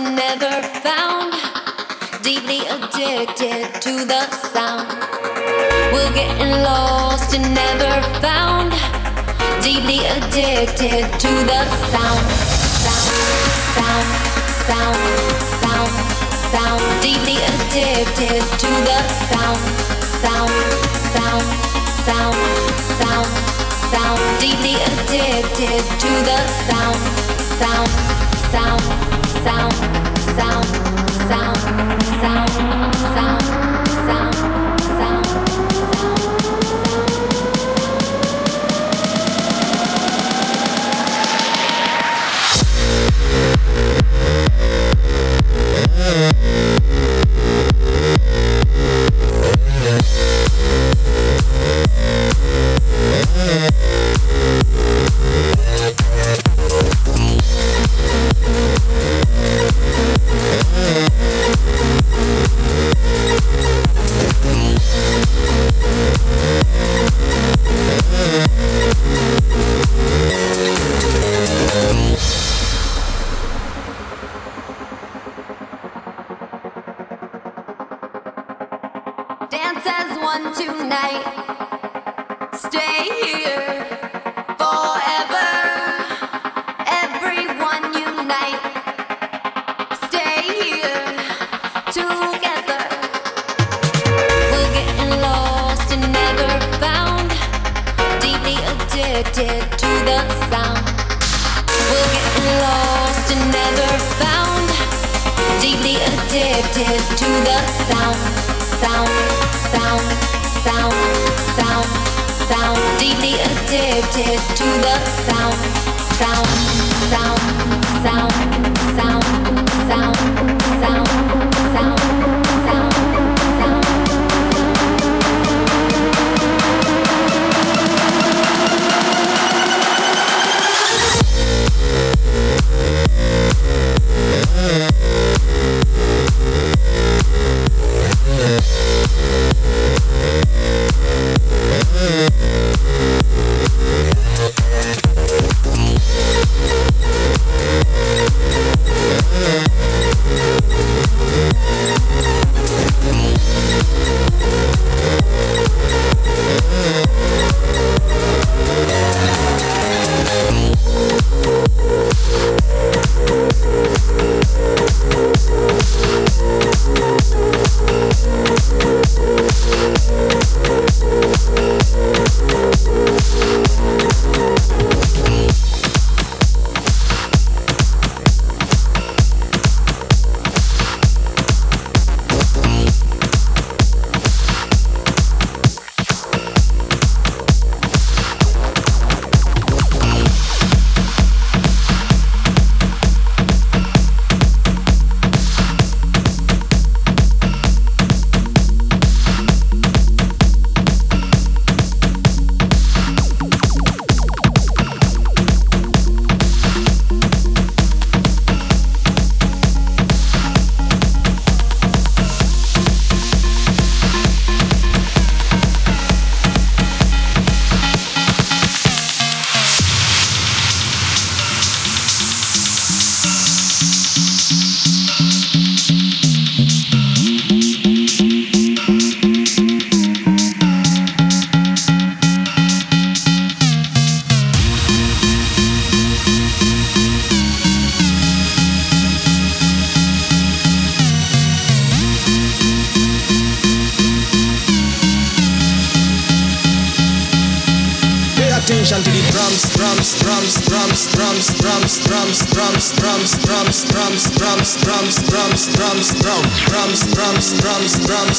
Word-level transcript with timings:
Never 0.00 0.62
found. 0.80 1.34
Deeply 2.22 2.60
addicted 2.66 3.80
to 3.80 4.04
the 4.04 4.22
sound. 4.52 4.88
We're 5.92 6.12
getting 6.14 6.62
lost 6.62 7.34
and 7.34 7.54
never 7.54 7.94
found. 8.20 8.72
Deeply 9.62 10.06
addicted 10.06 11.04
to 11.24 11.30
the 11.50 11.62
sound. 11.92 12.24
Sound, 12.84 13.14
sound, 13.76 14.08
sound, 14.68 15.00
sound, 15.62 15.92
sound. 16.52 16.82
Deeply 17.02 17.36
addicted 17.50 18.42
to 18.62 18.70
the 18.88 19.00
sound. 19.30 19.60
Sound, 20.22 20.50
sound, 21.14 21.44
sound, 22.06 22.36
sound, 22.98 23.28
sound. 23.92 24.20
Deeply 24.40 24.74
addicted 24.88 25.82
to 26.02 26.10
the 26.28 26.38
sound. 26.68 26.96
Sound 27.60 28.20
sound, 28.50 29.19
sound, 29.44 29.90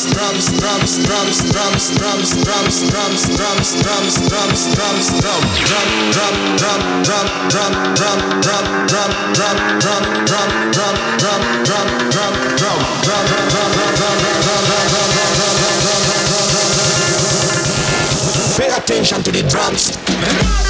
sound. 0.02 0.42
attention 18.92 19.24
to 19.24 19.32
the 19.32 19.48
drums. 19.50 20.61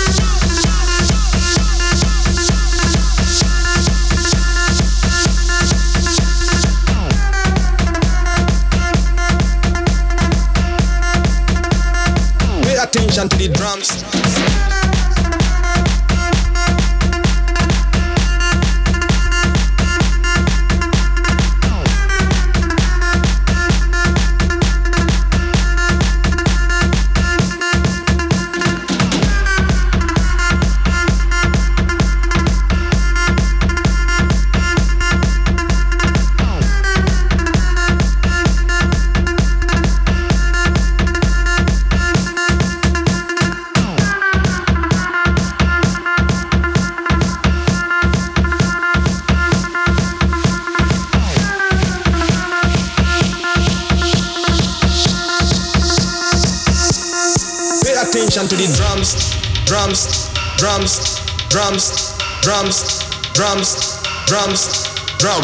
Drums, 64.32 64.88
drum, 65.18 65.44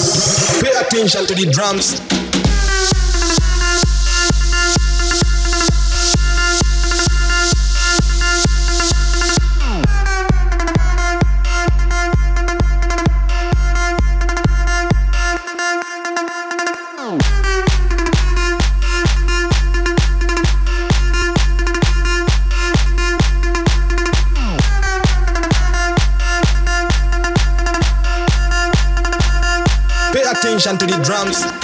Pay 0.60 0.74
attention 0.74 1.22
to 1.26 1.34
the 1.36 1.46
drums. 1.52 2.09
To 30.78 30.86
the 30.86 31.02
drums. 31.02 31.59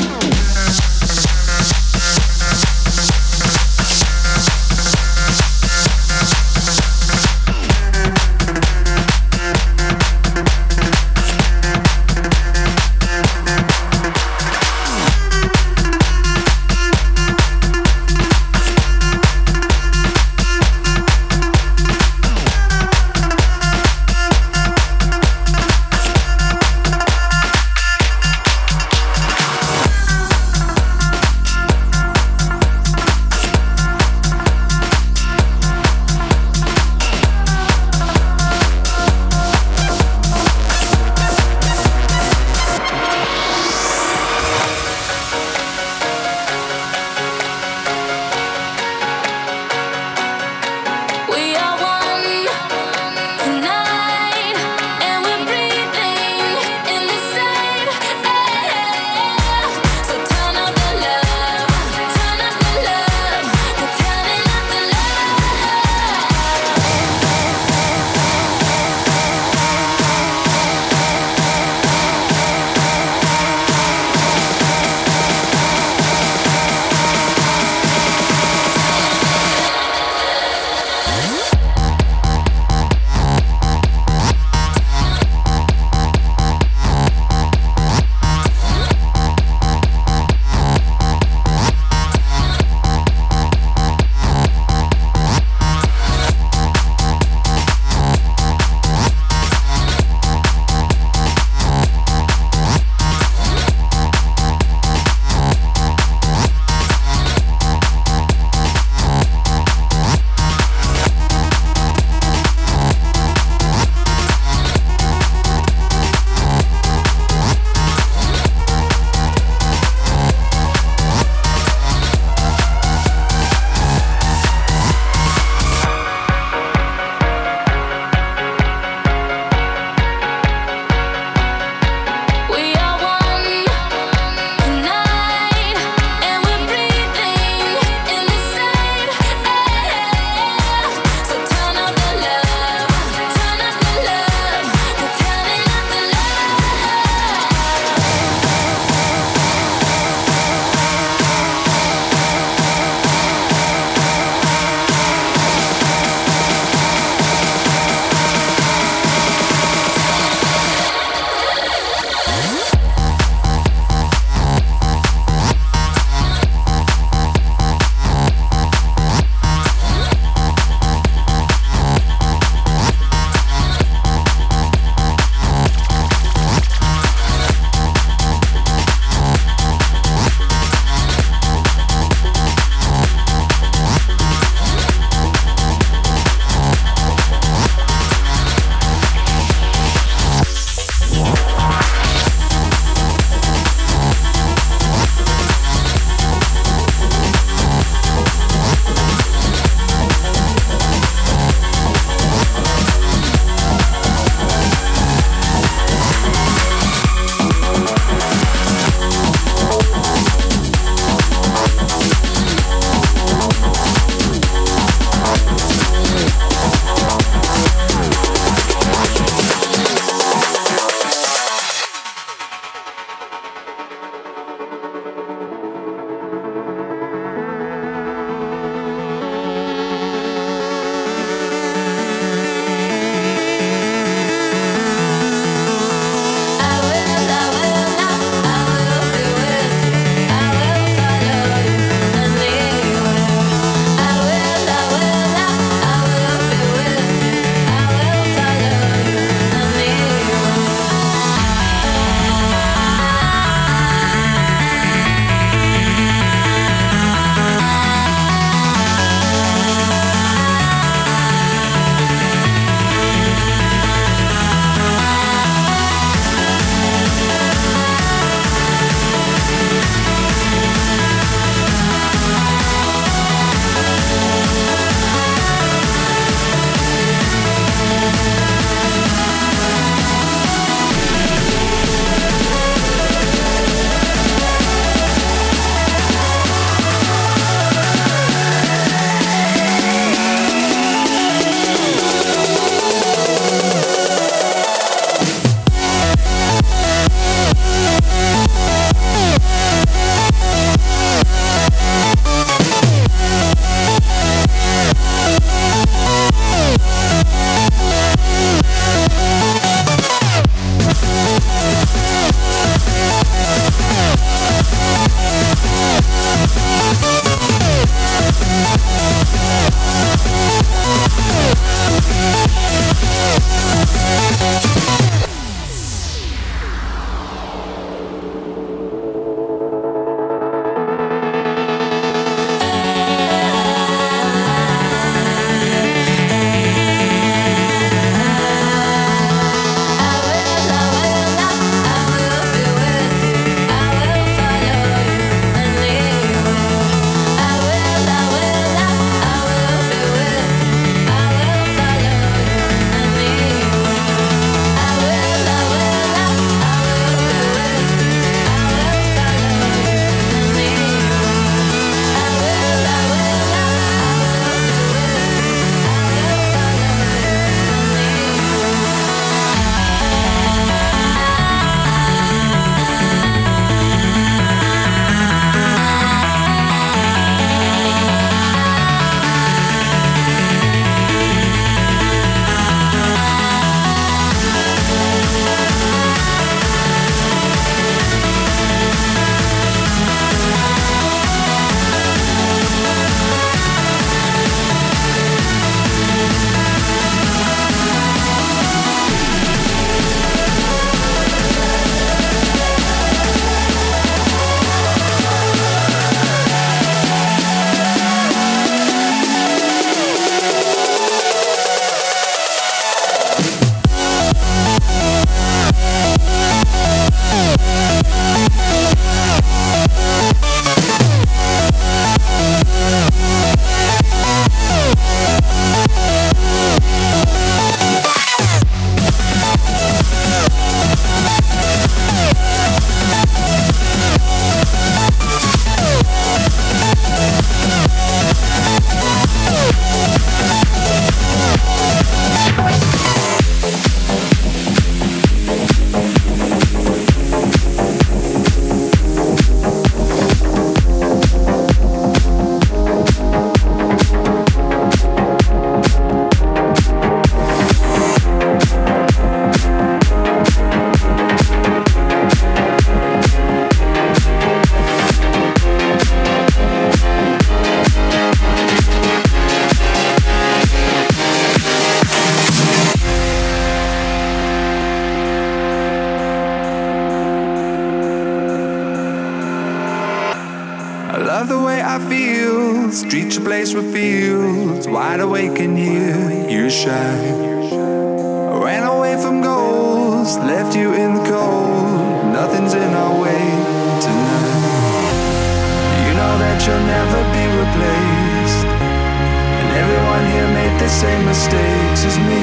the 500.86 500.92
same 500.92 501.24
mistakes 501.26 502.04
as 502.04 502.16
me. 502.16 502.42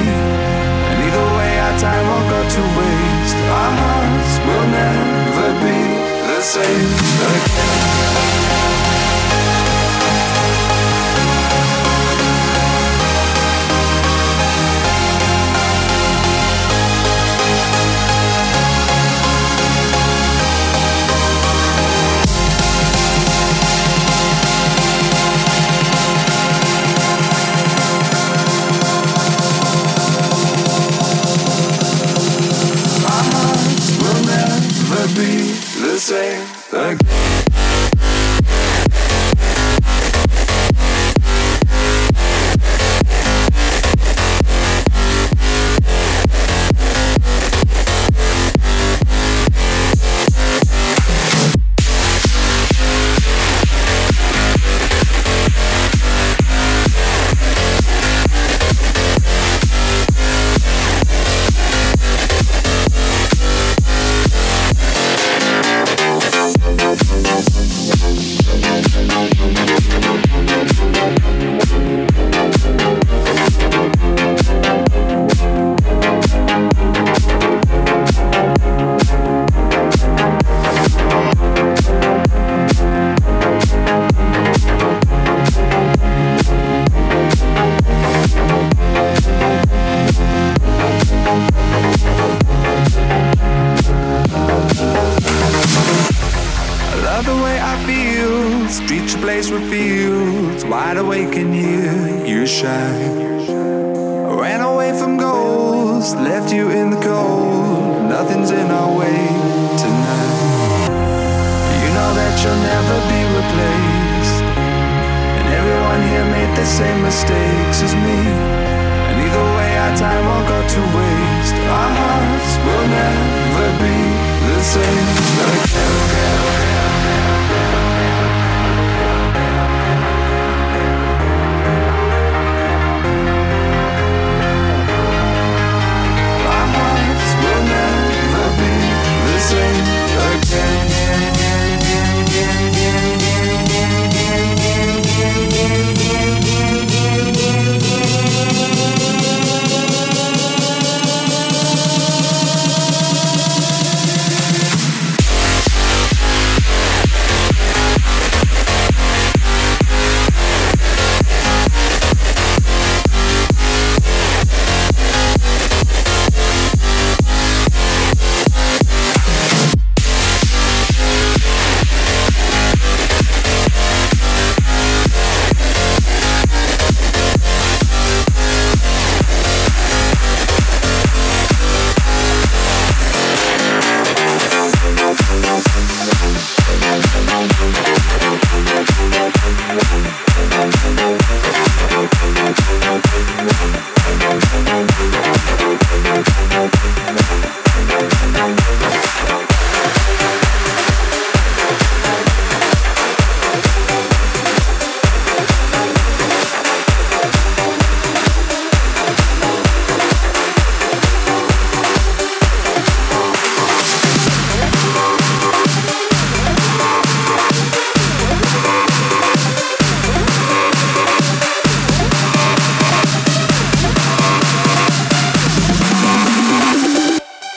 And 0.90 0.98
either 1.06 1.26
way, 1.36 1.52
our 1.64 1.78
time 1.78 2.04
won't 2.10 2.28
go 2.28 2.40
to 2.56 2.62
waste. 2.76 3.36
Our 3.60 3.72
hearts 3.80 4.34
will 4.46 4.66
never 4.80 5.48
be 5.64 5.78
the 6.28 6.40
same 6.42 6.92
again. 7.32 8.83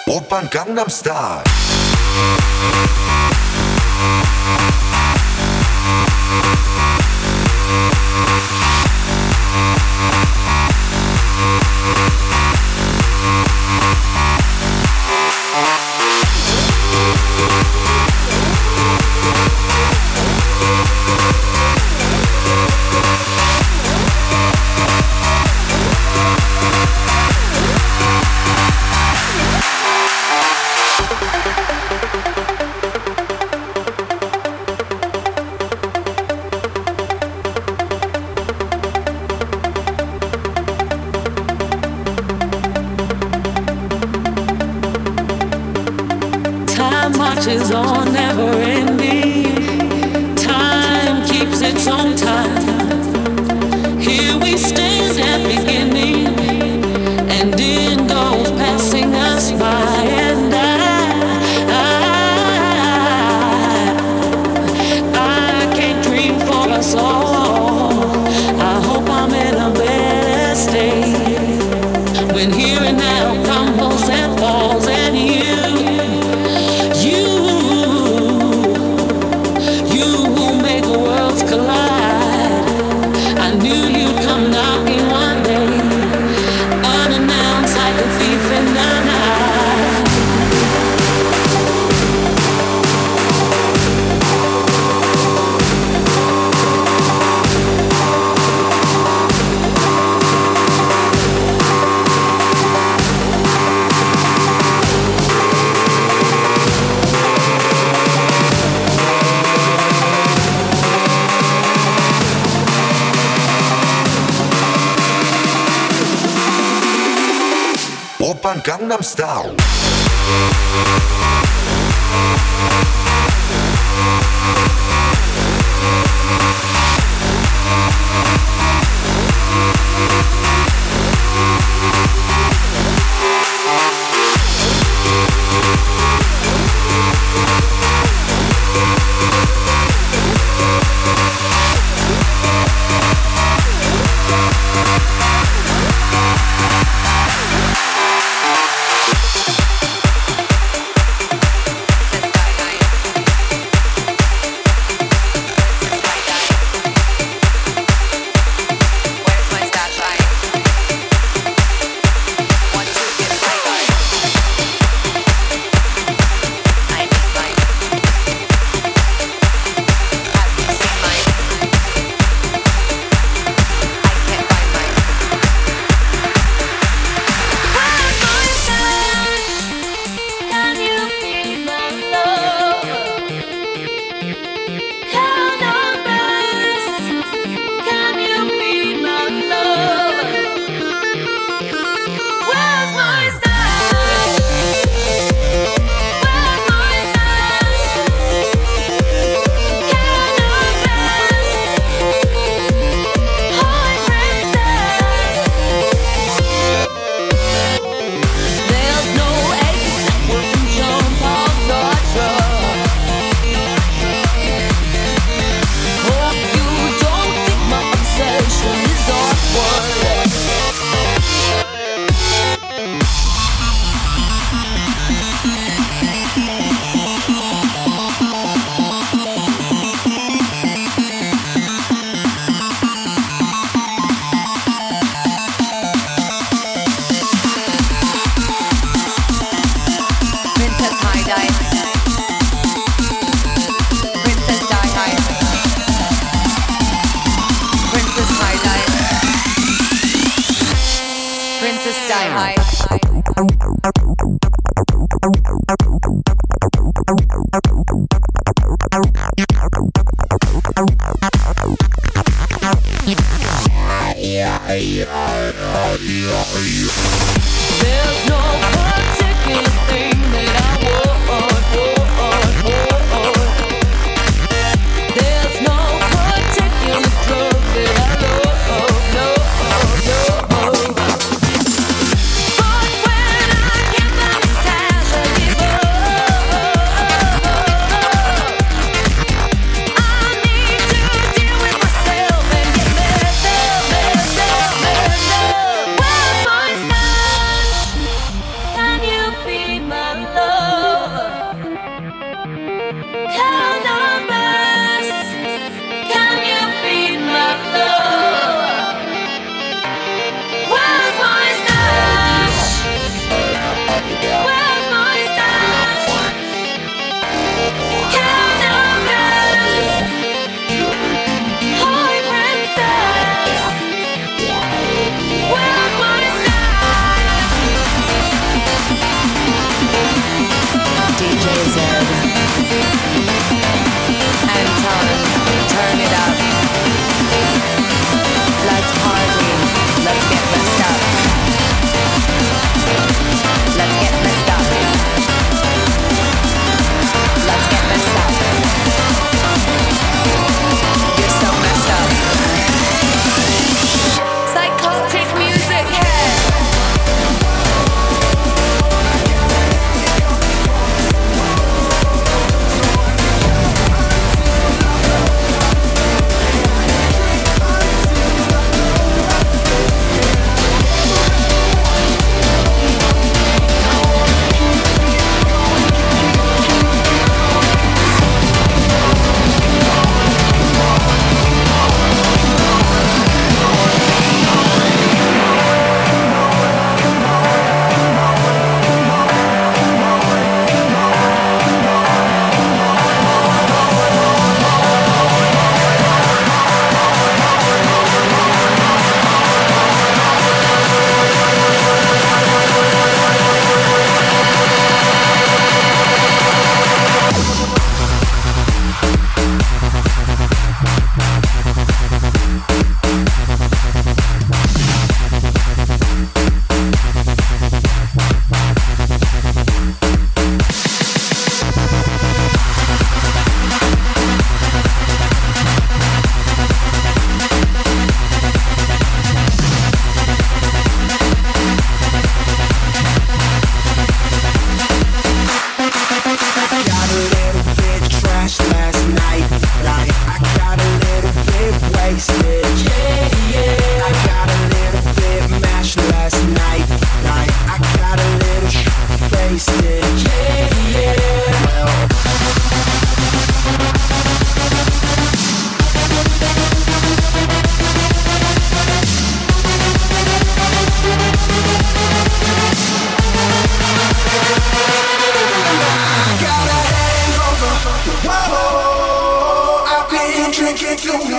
Open 0.07 0.47
Gangnam 0.49 0.89
Star. 0.89 1.43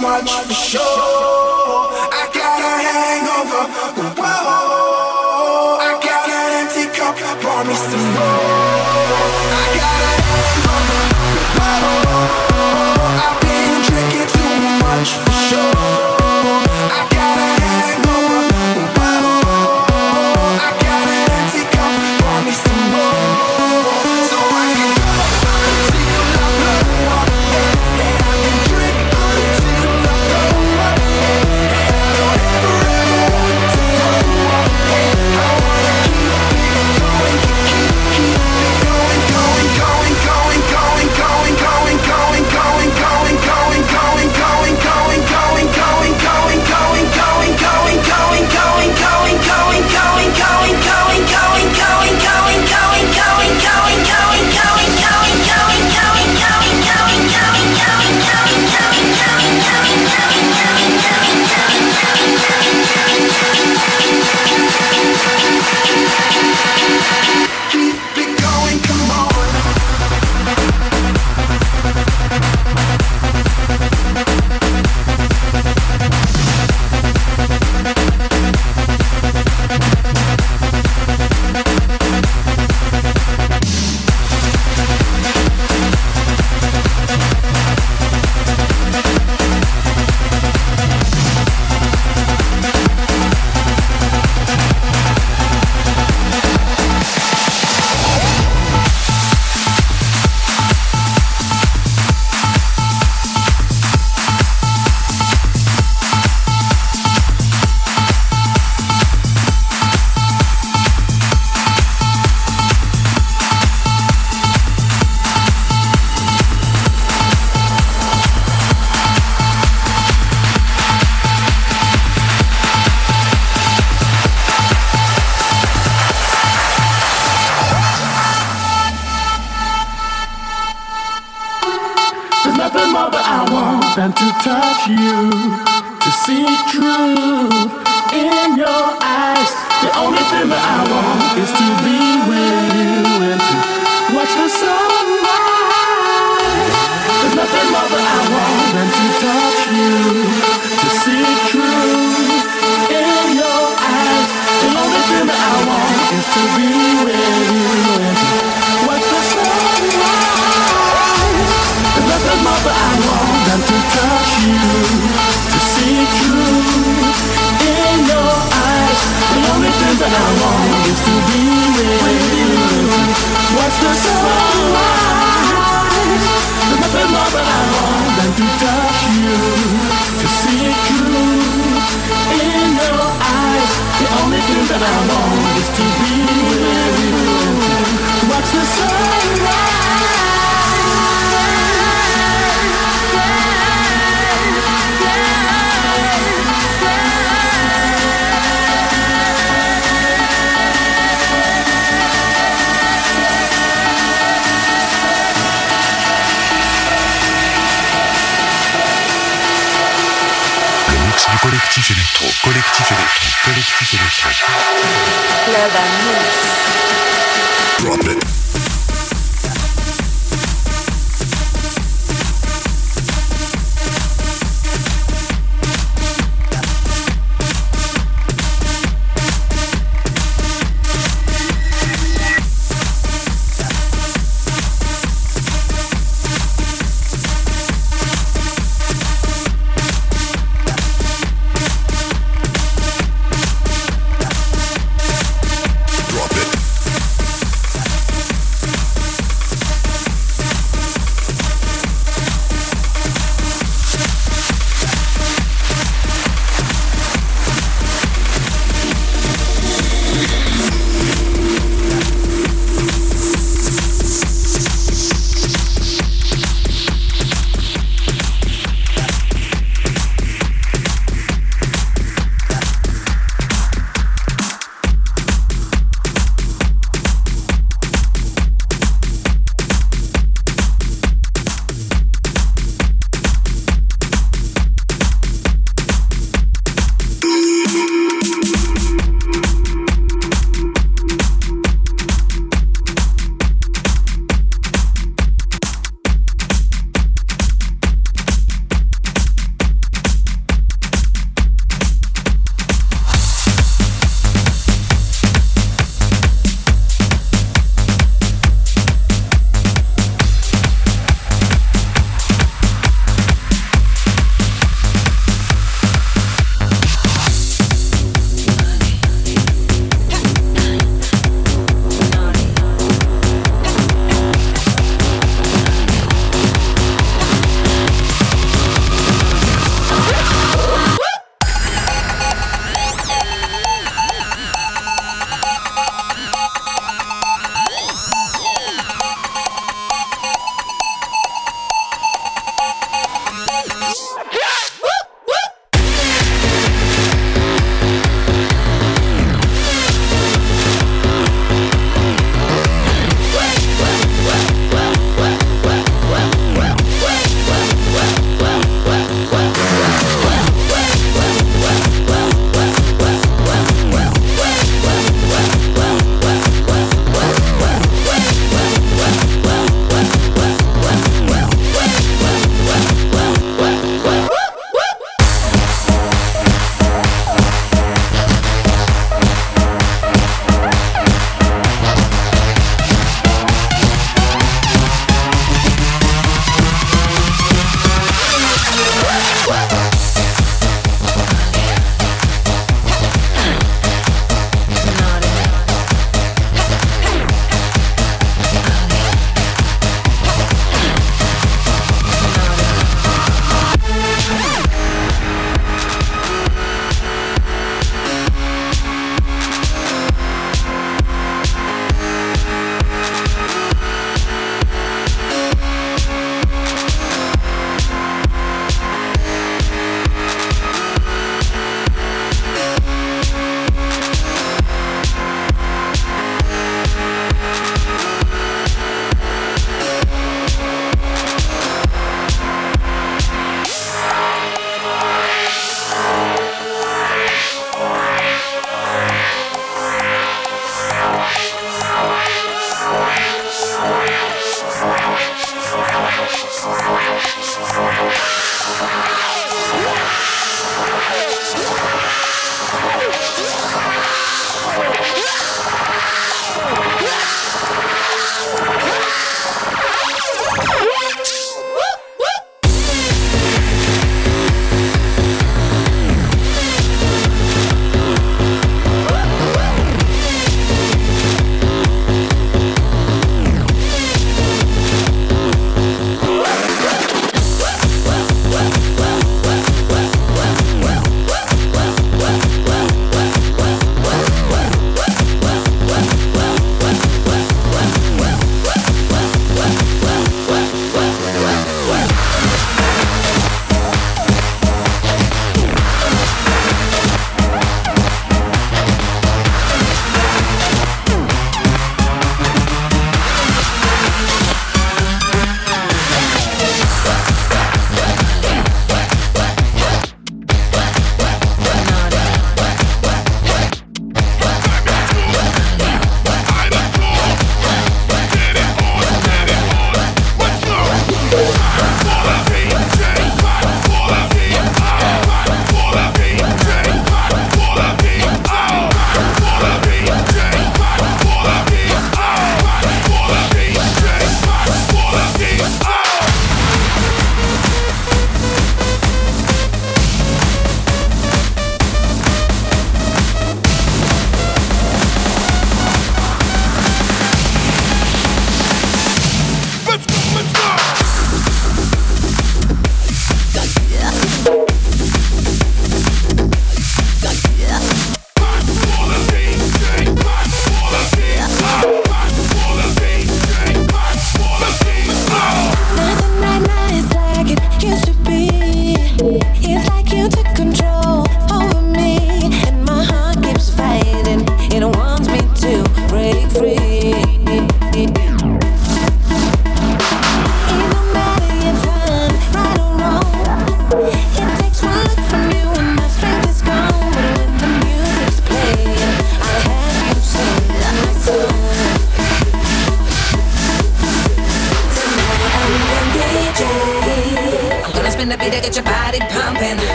much 0.00 0.30
for 0.30 0.54
sure. 0.54 1.29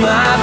My 0.00 0.37